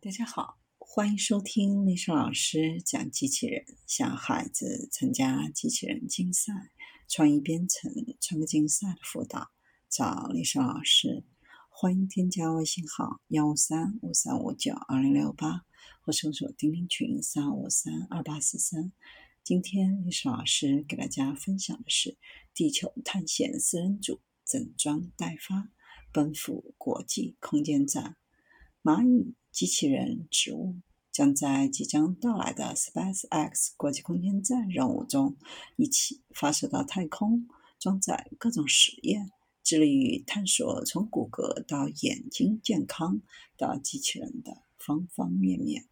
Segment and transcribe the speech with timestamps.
[0.00, 6.52] 大家好，欢迎收听丽莎老师讲机器人，向孩子参加机器人竞赛、
[7.08, 9.50] 创意编程、创客竞赛的辅导，
[9.88, 11.24] 找丽莎老师。
[11.68, 15.64] 欢迎添加微信号幺五三五三五九二零六八，
[16.02, 18.92] 或搜索钉钉群三五三二八四三。
[19.42, 22.16] 今天丽莎老师给大家分享的是
[22.54, 25.70] 地球探险四人组整装待发，
[26.12, 28.16] 奔赴国际空间站，
[28.84, 29.34] 蚂蚁。
[29.58, 30.76] 机器人、植物
[31.10, 35.36] 将在即将到来的 SpaceX 国际空间站任务中
[35.74, 37.48] 一起发射到太空，
[37.80, 39.32] 装载各种实验，
[39.64, 43.20] 致力于探索从骨骼到眼睛健康
[43.56, 45.88] 到机器人的方方面面。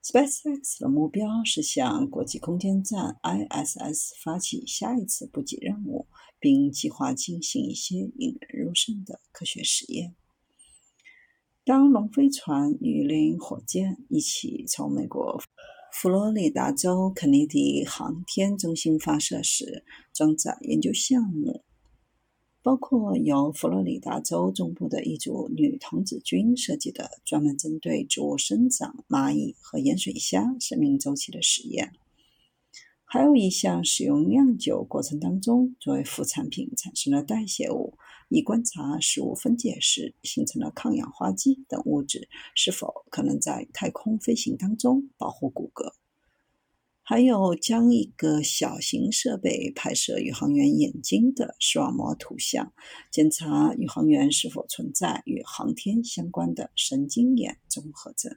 [0.00, 6.06] SpaceX 的目标是向国际空间站 ISS 发起下一次补给任务，
[6.38, 10.14] 并计划进行一些引人入胜的科学实验。
[11.66, 15.42] 当龙飞船与猎鹰火箭一起从美国
[15.94, 21.62] 佛罗里达州肯尼迪航天中心发射时，装载研究项目
[22.62, 31.94] 包括由佛罗里达州中部的一组女童子军设计的专门针对植物生长、蚂蚁和盐水虾生命周期的实验。
[33.06, 37.96] 还有一项使用酿酒过程当中作为副产品产生的代谢物，
[38.28, 45.92] 以观察食物分解时形成的抗氧化剂等物质是否可能在太空飞行当中保护骨骼。
[47.06, 52.72] 还有将一个小型设备拍摄宇航员眼睛的视网膜图像，
[53.10, 58.34] 检查宇航员是否存在与航天相关的神经眼综合症。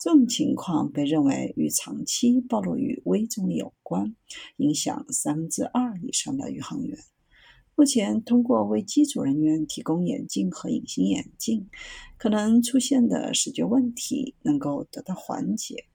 [0.00, 4.14] 这种情况被认为与长期暴露于微重力有关，
[4.58, 6.96] 影响三分之二以上的宇航员。
[7.74, 11.68] 目前，通过为机组人员提供眼镜和隐形眼镜，
[12.18, 15.86] 可能出现的视觉问题能够得到缓解，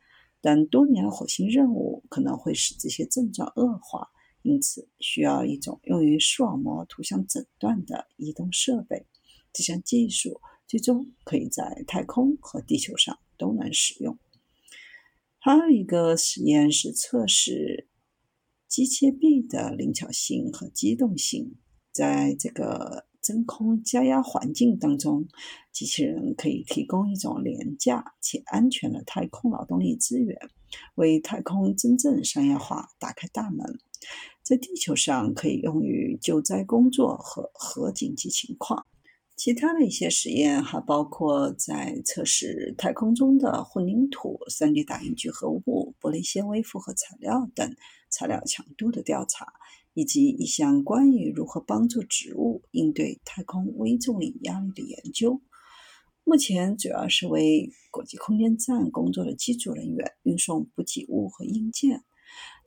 [0.42, 4.10] 但多年的火星任务可能会使这些症状恶化，
[4.42, 9.06] 因此需要一种用于视网膜图像诊断的移动设备。
[9.54, 13.18] 这项技术最终可以在太空和地球上。
[13.40, 14.18] 都能使用。
[15.38, 17.88] 还有一个实验是测试
[18.68, 21.54] 机械臂的灵巧性和机动性。
[21.98, 25.26] 在这个真空加压环境当中，
[25.72, 30.38] 机器人可以提供一种廉价且安全的太空劳动力资源，
[30.94, 33.80] 为太空真正商业化打开大门。
[34.44, 38.86] 在地球上，可以用于救灾工作和核紧急情况。
[39.36, 47.76] 其他的一些实验还包括在测试太空中的混凝土、3D 打印聚合物、玻璃纤维复合材料等
[48.10, 49.52] 材料强度的调查，
[49.94, 55.42] 以及一项关于如何帮助植物应对太空微重力压力的研究。
[56.24, 62.06] 目前主要是为国际空间站工作的机组人员运送补给物和硬件。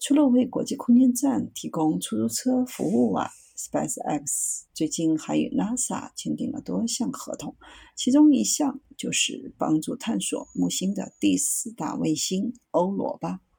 [0.00, 7.54] 除了为国际空间站提供出租车服务外，SpaceX 最近还与 NASA 签订了多项合同，
[7.94, 13.40] 其中一项就是帮助探索木星的第四大卫星欧罗巴。